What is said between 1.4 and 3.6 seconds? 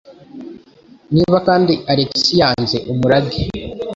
kandi Alex yanze umurage?